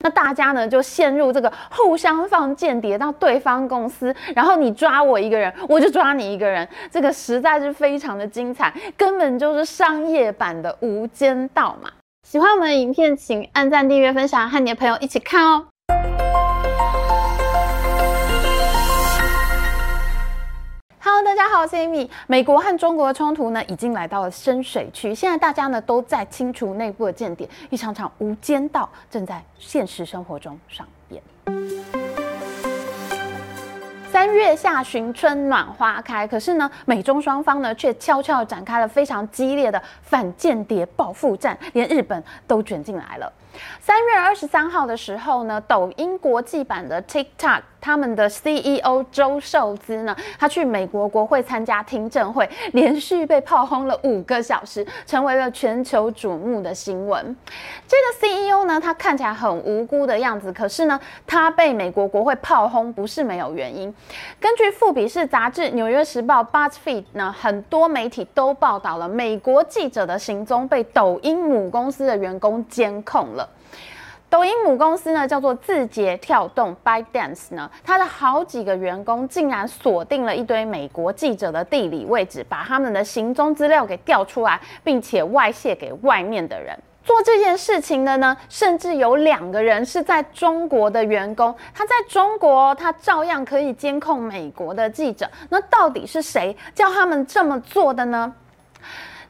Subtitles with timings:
[0.00, 11.90] 那大家呢就陷入这个互相放间谍到对方公司，然后你抓我一个人，我就抓你一个人，这个实在是非常的精彩，根本就是商业版的《无间道》嘛。
[12.28, 15.66] 喜欢我们的影片，请按赞、订阅、分享，和你的朋友一起看哦。
[21.24, 22.08] 大家好，我是 Amy。
[22.28, 25.12] 美国和中国的冲突呢，已经来到了深水区。
[25.12, 31.20] 现在大家呢都在清除内部的间谍，一场场无间道正在现实生活中上演。
[34.12, 43.30] 三月下旬，春暖花开，可是呢，美中双方呢却悄悄展开了非常激烈的反间谍报复战，连日本都卷进来了。
[43.80, 47.62] 三月二十三号的时候呢，抖音国际版的 TikTok。
[47.80, 57.36] 他们的 CEO 周受资呢，他去美国国会参加听证会，连续被炮轰了五个小时，成为了全球瞩目的新闻。
[57.86, 63.94] 这个 CEO 呢，他看起来很无辜的样子，可是呢，他被美国国会炮轰不是没有原因。
[64.40, 73.47] 根据富比士杂志、纽约时报、BuzzFeed 呢，很多媒体都报道了美国记者的行踪被抖音母公司的员工监控了。
[74.30, 86.78] 抖音母公司呢，叫做字节跳动 （ByteDance） 呢，它的好几个员工竟然锁定了一堆美国记者的地理位置，把他们的行踪资料给调出来，并且外泄给外面的人。
[87.02, 95.26] 做这件事情的呢，甚至有两个人是在中国的员工，他在中国，他照样可以监控美国的记者。
[95.48, 98.30] 那到底是谁叫他们这么做的呢？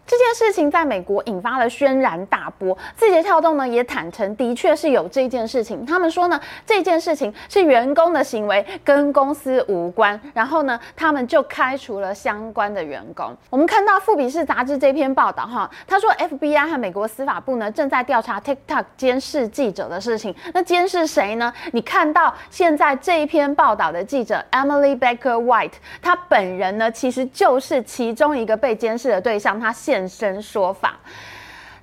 [0.09, 5.84] 这件事情在美国引发了轩然大波，字节跳动呢也坦诚，的确是有这件事情。
[5.84, 10.19] 他们说呢，这件事情是员工的行为，跟公司无关。
[10.33, 13.36] 然后呢，他们就开除了相关的员工。
[13.51, 20.34] 我们看到富比士杂志这篇报道哈，他说 FBI 和美国司法部呢正在调查 TikTok 监视记者的事情。
[20.55, 21.53] 那监视谁呢？
[21.73, 31.01] 你看到现在这一篇报道的记者 Emily Baker White，她本人呢其实就是其中一个被监视的对象，她现现身说法。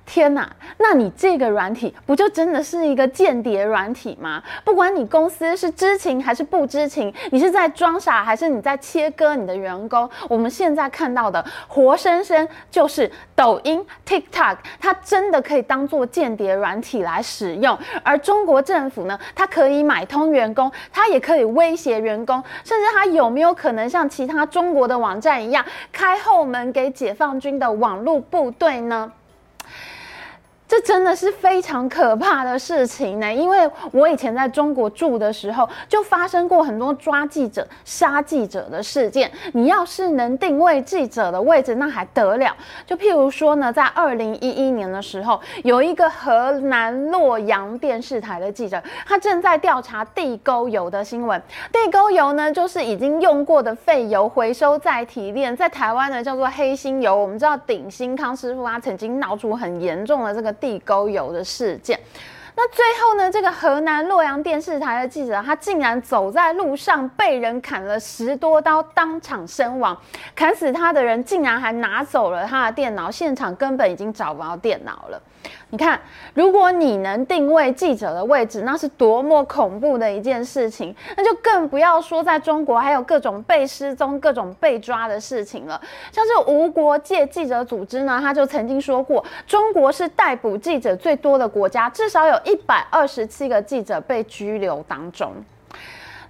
[0.06, 4.42] 天哪，那你这个软体不就真的是一个间谍软体吗？
[4.64, 10.08] 不管你公司是知情还是不知情，你是在装傻还是你在切割你的员工？
[10.28, 17.76] 我们现在看到的活生生就是抖音 TikTok，它真的可以当做间谍软体来使用。
[18.04, 29.12] 而中国政府呢，它可以买通员工，它也可以威胁员工，甚至它有没有可能像其他中国的网站一样，开后门给解放军的网络部队呢？
[30.68, 39.30] 这真的是非常可怕的事情呢，因为我以前在中国住的时候，就发生过很多抓记者、杀记者的事件。
[39.52, 42.52] 你要是能定位记者的位置，那还得了？
[42.84, 51.40] 就譬如说呢，在二零一一年的时候，有一个河南洛阳电视台的记者，他正在调查地沟油的新闻。
[51.70, 57.14] 地沟油呢，就是已经用过的废油回收再提炼，在台湾呢叫做黑心油。
[57.14, 60.55] 我们知道鼎新康师傅啊曾经闹出很严重的这个。
[60.60, 61.98] 地沟油的事件，
[62.54, 69.96] 那最后呢，这个河南洛阳电视台的记者，他竟然走在路上被人砍了十多刀，当场身亡。
[70.34, 75.20] 砍死他的人竟然还拿走了他的电脑，现场根本已经找不到电脑了。
[75.70, 76.00] 你看，
[76.34, 80.94] 如果你能定位记者的位置，那是多么恐怖的一件事情。
[81.16, 85.80] 那就更不要说在中国还有各种被失踪、各种被抓的事情了。
[86.12, 95.32] 像是无国界记者组织呢，他就曾经说过，中国是逮捕记者最多的国家，至少有一百二十七个记者被拘留当中。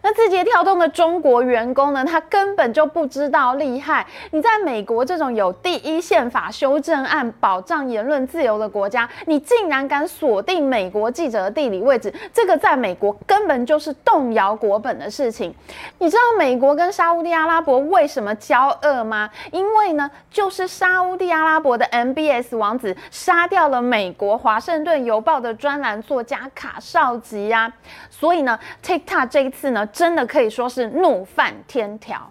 [0.08, 2.04] 那字节跳动的中国员工呢？
[2.04, 4.06] 他根本就不知道厉害。
[4.30, 15.52] 你在美国这种有第一宪法修正案保障言论自由的国家，你竟然敢锁定美国记者的地理位置，这个在美国根本就是动摇国本的事情。
[15.98, 19.28] 你知道美国跟沙乌地阿拉伯为什么交恶吗？
[19.50, 27.72] 因为呢，就是沙乌地阿拉伯的 MBS 王子杀掉了美国华盛顿邮报的专栏作家卡绍吉呀。
[28.08, 29.84] 所以呢，TikTok 这一次呢。
[29.96, 32.30] 真的可以说是怒犯天条，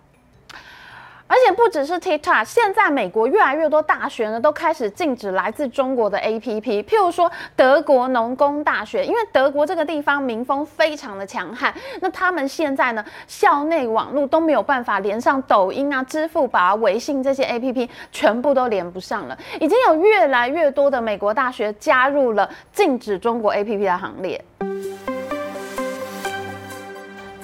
[1.26, 24.40] 而且不只是 TikTok，现在美国越来越多大学呢都开始禁止来自中国的 APP，譬如说德国农工大学，因为德国这个地方民风非常的强悍，那他们现在呢校内网络都没有办法连上抖音啊、支付宝啊、微信这些 APP，全部都连不上了，已经有越来越多的美国大学加入了禁止中国 APP 的行列。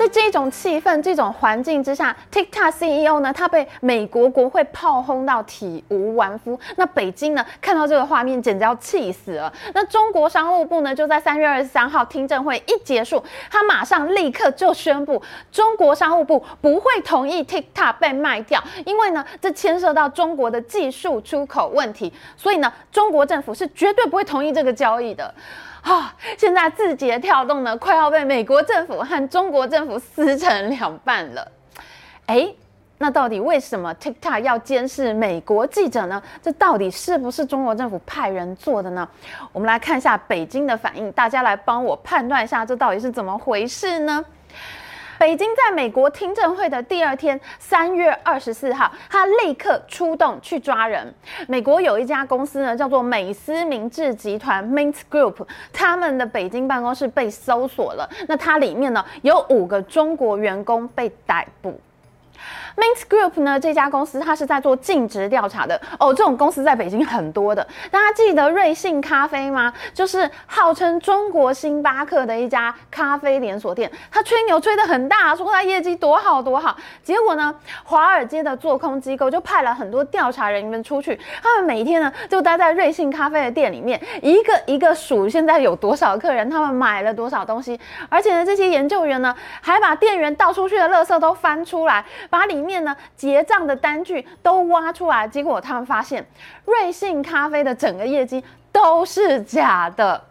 [0.01, 6.59] 在这种气氛、这种环境之下，TikTok CEO 呢，他被美国国会炮轰到体无完肤。
[6.75, 9.53] 那北京呢，看到这个画面，简直要气死了。
[9.75, 15.21] 那中国商务部呢，就在三月二十三号听证会一结束，他马上立刻就宣布，
[15.51, 25.31] 中国商务部不会同意 TikTok 被卖掉，因为呢，这牵涉到中国的技术出口问题，所以呢，中国政府是绝对不会同意这个交易的。
[25.81, 26.05] 啊、哦，
[26.37, 31.51] 现在字节跳动呢，快要被美国政府和中国政府撕成两半了。
[32.27, 32.47] 哎，
[32.99, 36.21] 那到底为什么 TikTok 要监视美国记者呢？
[36.41, 39.07] 这到底是不是中国政府派人做的呢？
[39.51, 44.23] 我们来看一下北京的反应，大家来帮我判断一下，这到底是怎么回事呢？
[45.21, 51.13] 北京在美国听证会的第二天，三月二十四号，他立刻出动去抓人。
[51.47, 58.09] 美国有一家公司呢，叫做美思明治集团 （Mint Group），他们的北京办公室被搜索了。
[58.27, 61.79] 那它里面呢，有五个中国员工被逮捕。
[62.75, 66.13] Mint Group 呢，这家公司它是在做尽职调查的哦。
[66.13, 69.73] 这种公司在北京很多的，大家记得瑞幸咖啡吗？
[69.93, 73.91] 就是号称中国星巴克的一家咖啡连锁店。
[74.09, 76.75] 他吹牛吹得很大，说他业绩多好多好。
[77.03, 77.53] 结果呢，
[77.83, 87.79] 华尔街的做空机构就派了很多调查人员出去，他们每天呢就待在瑞幸咖啡的店里面，一个一个数现在有多少客人，他们买了多少东西。
[88.09, 96.25] 而且呢，这些研究员呢还把店员倒出去的垃圾都翻出来，把里面呢结账的单据都挖出来，结果他们发现
[96.65, 100.23] 瑞幸咖啡的整个业绩都是假的。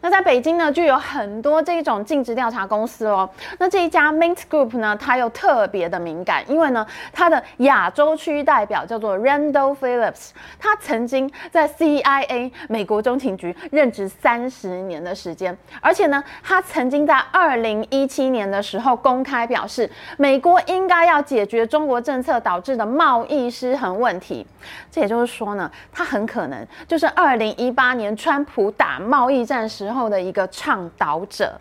[0.00, 3.28] 那在北京呢，就有很多这种尽职调查公司哦。
[3.58, 24.46] 那这一家 Mint Group 呢，它又特别的敏感，因为呢，它的亚洲区代表叫做 Randall Phillips，他曾经在 CIA 美国中情局任职三十年的时间，而且呢，他曾经在二零一七年的时候公开表示，美国应该要解决中国政策导致的贸易失衡问题。
[24.92, 29.87] 这也就是说呢，他很可能就是二零一八年川普打贸易战时。
[29.88, 31.58] 之后的一个倡导者，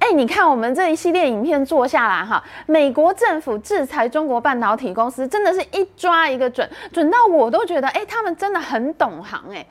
[0.00, 9.64] 哎，你看我们这一系列影片做下来哈，美国政府制裁中国半导体公司，真的是一抓一个准，准到我都觉得，哎，他们真的很懂行，哎，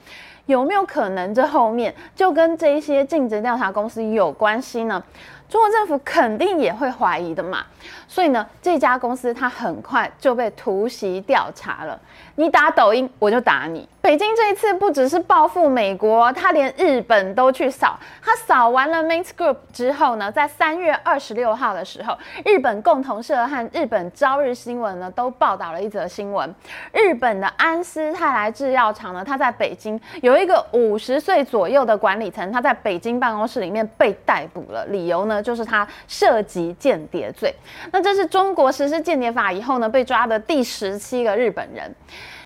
[0.45, 5.03] 有没有可能这后面就跟这一些尽职调查公司有关系呢？
[5.49, 7.65] 中国政府肯定也会怀疑的嘛，
[8.11, 11.97] 所以呢，这家公司它很快就被突袭调查了。
[12.35, 13.87] 你打抖音，我就打你。
[14.01, 17.99] 北京这一次不只是报复美国，他连日本都去扫。
[18.23, 26.51] 他扫完了 Mint Group 之后呢，在三月二十六号的时候，日本共同社和日本朝日新闻呢都报道了一则新闻。
[26.91, 37.53] 日本的安斯泰来制药厂呢，它在北京有一个五十岁左右的管理层，他在北京办公室里面被逮捕了，理由呢就是他涉及间谍罪。
[37.91, 41.93] 那这是中国实施间谍法以后呢被抓的第十七个日本人。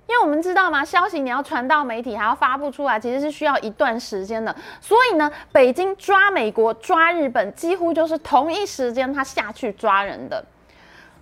[0.06, 4.54] 因为我们知道嘛，消息你要传到媒体，还要发布出来，其实是需要一段时间的。
[4.82, 10.44] 所以呢，北京抓美国、抓日本，几乎就是同一时间他下去抓人的。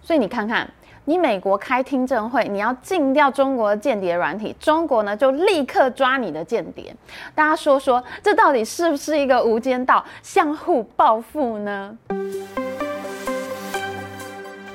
[0.01, 0.67] 所以你看看，
[1.05, 6.93] 你美国开听证会，你要禁掉中国的间谍软体，中国呢就立刻抓你的间谍。
[7.35, 11.95] 大家说说，这到底是不是一个无间道，相互报复呢？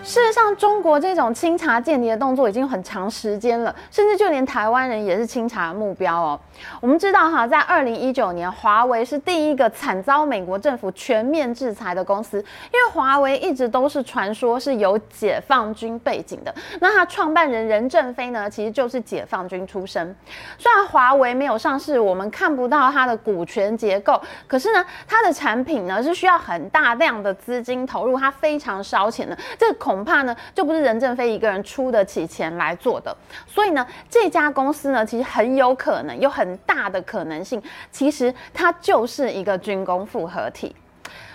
[0.06, 6.40] 事实上，中国这种清查间谍的动作已经很长时间了，甚至就连台湾人也是清查的目标哦。
[6.80, 16.54] 我们知道哈，在二零一九年，华为是第一个惨遭美国政府全面制裁的公司，因为华为一直都是传说是有解放军背景的。
[16.80, 20.14] 那他创办人任正非呢，其实就是解放军出身。
[20.56, 29.36] 虽然华为没有上市，我们看不到它的股权结构，可是呢，它的产品呢是需要很大量的资金投入，它非常烧钱的。
[29.58, 33.16] 这恐恐怕呢，就不是任正非一个人出得起钱来做的。
[33.46, 40.76] 所以呢，这家公司呢，其实很有可能，有很大的可能性，其实它就是一个军工复合体。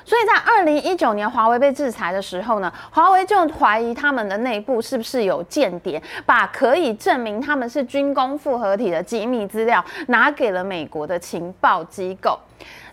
[0.05, 12.37] 所以在二零一九年华为被制裁的时候呢，华为就怀疑他们的内部是不是有间谍，把可以证明他们是军工复合体的机密资料拿给了美国的情报机构。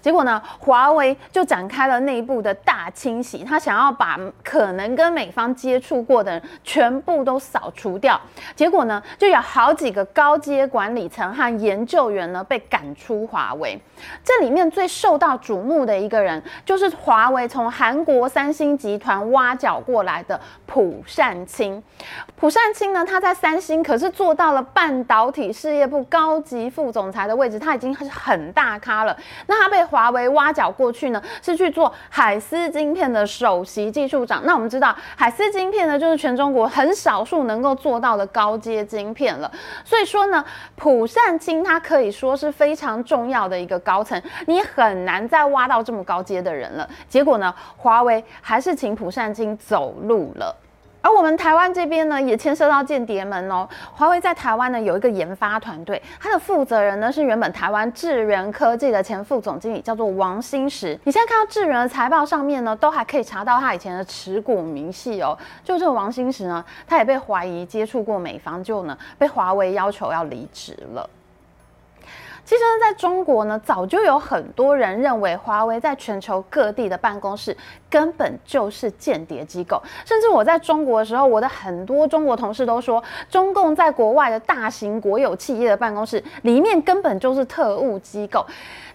[0.01, 8.21] 结果呢，华为就展开了内部的大清洗，他想要把可能跟美方接触过的人全部都扫除掉。
[8.55, 13.81] 结果呢，就有好几个高阶管理层和研究员呢被赶出华为。
[14.25, 21.83] 这里面最受到瞩目的一个人，就是华为从韩国三星集团挖角过来的朴善清。
[22.37, 29.17] 朴善清呢，他在三星可是做到了半导体事业部高级副总裁的位置，他已经是很大咖了。
[29.47, 34.43] 那他被华为挖角过去呢，是去做海思晶片的首席技术长。
[34.45, 39.51] 那我们知道，海思晶片呢，就是全中国很少数能够做到的高阶晶片了。
[39.85, 40.45] 所以说呢，
[40.77, 46.89] 普善清他可以说是非常重要的一个高层，你很难再挖到这么高阶的人了。
[47.09, 50.55] 结果呢，华为还是请普善清走路了。
[51.09, 53.67] 而我们台湾这边呢，也牵涉到间谍门哦。
[53.95, 60.99] 华为在台湾呢有一个研发团队，它的负责人呢是原本台湾智源科技的前副总经理，叫做王新石。
[61.05, 65.35] 你现在看到智源的财报上面呢，都还可以查到他以前的持股明细哦。
[65.65, 71.09] 就这个王新石呢，他也被怀疑接触过美方，就呢被华为要求要离职了。
[72.49, 77.55] 其实呢，在中国呢，早就有很多人认为华为在全球各地的办公室
[77.91, 79.83] 根本就是间谍机构。
[80.07, 88.47] 甚至我在中国的时候，我的很多中国同事都说，中共在国外的大型国有企业的办公室里面根本就是特务机构。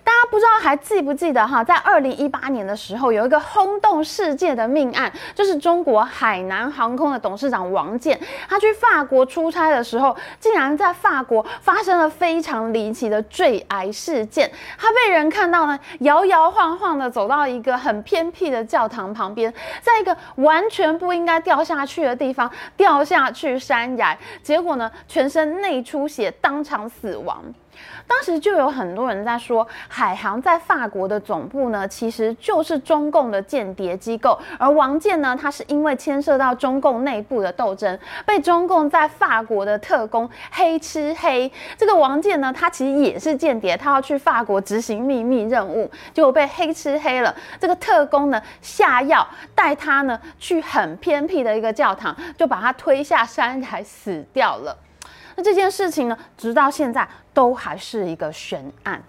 [0.06, 8.20] 大家不知道还记不记得哈，在二零一八年的时候，有一个轰动世界的命案，就是中国海南航空的董事长王健，
[8.50, 14.50] 他去法国出差的时候，竟然在法国发生了非常离奇的坠崖事件。
[14.78, 27.44] 他被人看到呢，摇摇晃晃的走到一个很偏僻的教堂旁边，在一个完全不应该掉下去的地方掉下去山崖，结果呢，全身内出血，当场死亡。
[28.08, 34.38] 当时就有很多人在说，海航在法国的总部呢，其实就是中共的间谍机构。
[34.60, 41.52] 而王健呢，他是因为牵涉到中共内部的斗争，被中共在法国的特工黑吃黑。
[41.78, 47.34] 这个王健呢，他其实也是间谍，他要去法国执行秘密任务，结果被黑吃黑了。
[47.60, 49.26] 这个特工呢，下药
[49.56, 54.78] 带他呢去很偏僻的一个教堂，就把他推下山崖死掉了。
[55.36, 59.02] 那这件事情呢，直到现在都还是一个悬案，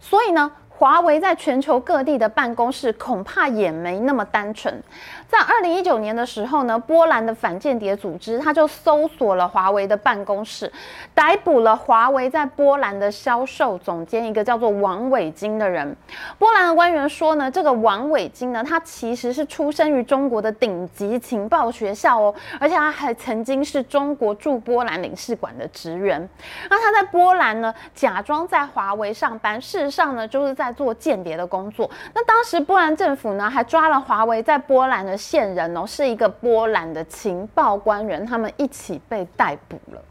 [0.00, 4.82] 所以呢，华为在全球各地的办公室恐怕也没那么单纯。
[5.30, 10.70] 在二零一九年的时候呢，波兰的反间谍组织他就搜索了华为的办公室，
[11.14, 15.96] 逮捕了华为在波兰的销售总监，一个叫做王伟京的人。
[16.36, 26.28] 波兰的官员说呢，这个王伟京呢，他其实是出生于中国的顶级情报学校哦，而且他还曾经是中国驻波兰领事馆的职员。
[26.68, 31.88] 那他在波兰呢，假装在华为上班，事实上呢，就是在做间谍的工作。
[32.12, 35.19] 那当时波兰政府呢，还抓了华为在波兰的。
[35.20, 40.02] 线人哦，是一个波兰的情报官员，他们一起被逮捕了。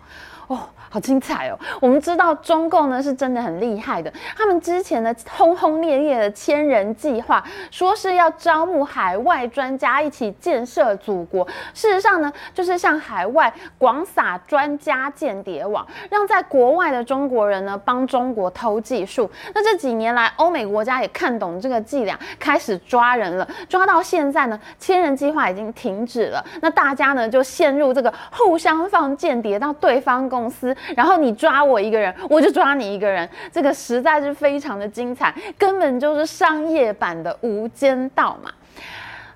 [0.47, 1.59] 哦，好精彩哦！
[1.79, 19.29] 我们知道中共呢是真的很厉害的，他们之前的轰轰烈烈的千人计划，说是要招募海外专家一起建设祖国，事实上呢，就是向海外广撒专家间谍网，让在国外的中国人呢帮中国偷技术。
[19.53, 23.47] 那这几年来，欧美国家也看懂这个伎俩，开始抓人了。
[23.67, 30.39] 抓到现在呢，千人计划已经停止了，那大家呢就陷入这个互相放间谍到对方公。
[30.39, 38.51] 公司，然后你抓我一个人，我就抓你一个人，这个实在是非常的精彩，根本就是商业版的《无间道》嘛。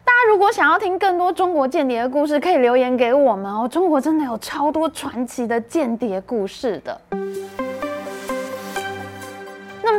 [0.05, 3.67] 大家如果想要听更多中国间谍的故事，可以留言给我们哦。
[3.67, 7.01] 中国真的有超多传奇的间谍故事的。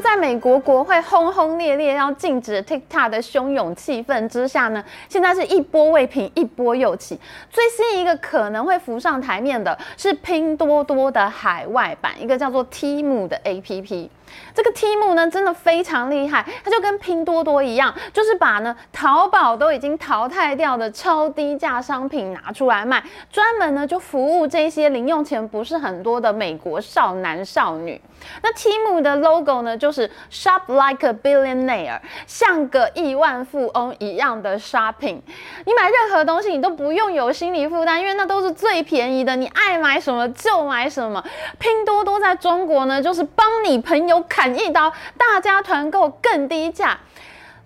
[0.04, 7.18] 在美国国会轰轰烈烈要禁止 TikTok 的汹涌气氛之下呢，现在是一波未平，一波又起。
[7.50, 14.10] 最新一个可能会浮上台面的是拼多多的海外版，一个叫做 Temu 的 APP。
[14.54, 28.00] 这个 Temu 呢，真的非常厉害，它就跟拼多多一样，就是把呢淘宝都已经淘汰掉的超低价商品拿出来卖，专门呢就服务这些零用钱不是很多的美国少男少女。
[28.42, 35.20] 那 Temu 的 logo 呢，就是 Shop like a billionaire，像个亿万富翁一样的 shopping。
[35.66, 41.22] 你买任何东西，你都不用有心理负担，因为那都是最便宜的，你爱买什么就买什么。
[41.58, 46.98] 拼多多在中国呢，就是帮你朋友砍一刀，大家团购更低价。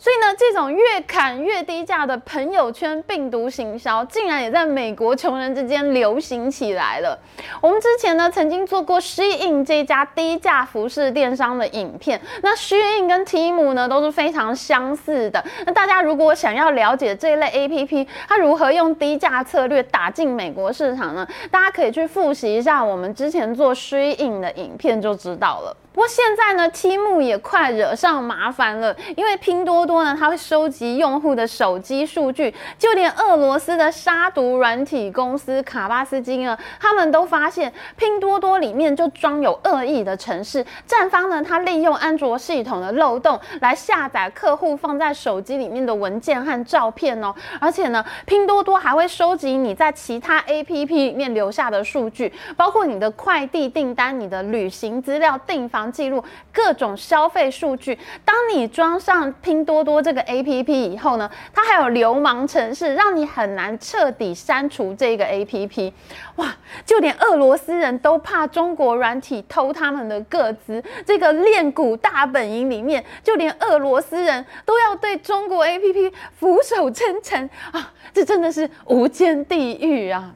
[0.00, 7.18] 所以呢，这种越砍越低价的朋友圈病毒行销，竟然也在美国穷人之间流行起来了。
[7.60, 12.20] 我们之前呢，曾经做过 Shein 这家低价服饰电商的影片。
[12.44, 15.44] 那 Shein 跟 Temu 呢，都是非常相似的。
[15.66, 21.26] 那大家如果想要了解这一类 APP，它如何用低价策略打进美国市场呢？
[21.50, 25.76] 大家可以去复习一下我们之前做 Shein 的影片就知道了。
[25.98, 55.87] 不过现在呢，Temu 也快惹上麻烦了，因为拼多多呢，它会收集用户的手机数据，就连俄罗斯的杀毒软体公司卡巴斯基呢，他们都发现拼多多里面就装有恶意的程式，站方呢，他利用安卓系统的漏洞来下载客户放在手机里面的文件和照片哦，而且呢，拼多多还会收集你在其他 APP 里面留下的数据，包括你的快递订单、你的旅行资料、订房。
[55.90, 57.98] 记录各种消费数据。
[58.24, 65.92] 当你装上拼多多这个 APP 以后呢，它还有流氓程式，让你很难彻底删除这个 APP。
[66.36, 66.54] 哇，
[66.84, 70.82] 就连俄罗斯人都怕中国软体偷他们的个资。
[71.04, 77.92] 这个链谷大本营里面，就连俄罗斯人都要对中国 APP 俯首称臣啊！
[78.12, 80.34] 这真的是无间地狱啊！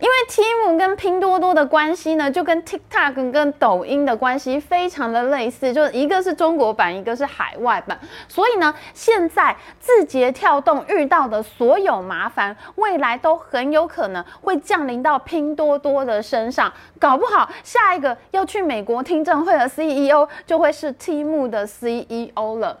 [0.00, 7.98] 因为 Temu 跟拼多多的关系呢，就跟 TikTok 跟抖音的关系非常的类似，就一个是中国版，一个是海外版。
[8.28, 22.78] 所以呢，现在字节跳动遇到的所有麻烦，未来都很有可能会降临到拼多多的身上，搞不好下一个要去美国听证会的 CEO 就会是 Temu 的 CEO 了。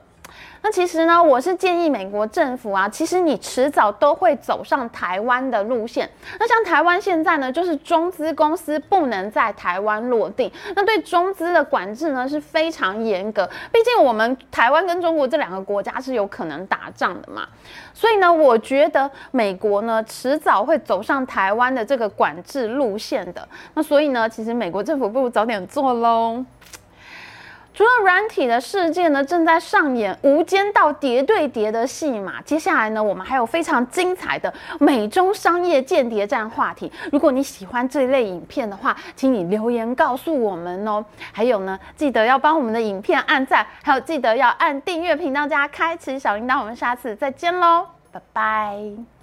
[0.60, 6.08] 那其实呢，我是建议美国政府啊，其实你迟早都会走上台湾的路线。
[6.38, 13.48] 那像台湾现在呢，就是中资公司不能在台湾落地，那对中资的管制呢是非常严格。
[13.72, 17.46] 毕竟我们台湾跟中国这两个国家是有可能打仗的嘛，
[17.94, 23.46] 所以呢，我觉得美国呢迟早会走上台湾的这个管制路线的。
[23.74, 26.44] 那所以呢，其实美国政府不如早点做喽。
[27.78, 32.42] 除了软体的世界呢，正在上演无间道叠对叠的戏码。
[32.42, 36.90] 接下来呢，我们还有非常精彩的美中商业间谍战话题。
[37.12, 41.04] 如果你喜欢这类影片的话，请你留言告诉我们哦。
[41.30, 46.58] 还有呢，记得要帮我们的影片按赞，还有记得要按订阅频道加开启小铃铛。
[46.58, 49.17] 我们下次再见喽，拜拜。